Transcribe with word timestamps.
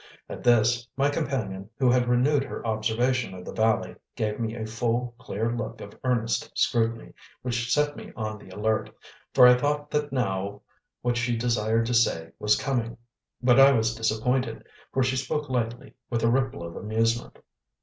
At 0.27 0.43
this 0.43 0.87
my 0.97 1.09
companion, 1.11 1.69
who 1.77 1.91
had 1.91 2.07
renewed 2.09 2.43
her 2.45 2.65
observation 2.65 3.35
of 3.35 3.45
the 3.45 3.53
valley, 3.53 3.95
gave 4.15 4.39
me 4.39 4.55
a 4.55 4.65
full, 4.65 5.13
clear 5.19 5.55
look 5.55 5.79
of 5.79 5.93
earnest 6.03 6.49
scrutiny, 6.57 7.13
which 7.43 7.71
set 7.71 7.95
me 7.95 8.11
on 8.15 8.39
the 8.39 8.49
alert, 8.49 8.89
for 9.35 9.45
I 9.45 9.55
thought 9.55 9.91
that 9.91 10.11
now 10.11 10.63
what 11.03 11.17
she 11.17 11.35
desired 11.37 11.85
to 11.85 11.93
say 11.93 12.31
was 12.39 12.55
coming. 12.55 12.97
But 13.43 13.59
I 13.59 13.73
was 13.73 13.93
disappointed, 13.93 14.65
for 14.91 15.03
she 15.03 15.15
spoke 15.15 15.49
lightly, 15.51 15.93
with 16.09 16.23
a 16.23 16.31
ripple 16.31 16.63
of 16.65 16.75
amusement. 16.75 17.37